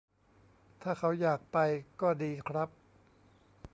[0.81, 1.57] ถ้าเขาอยากไป
[2.01, 2.69] ก็ดีครับ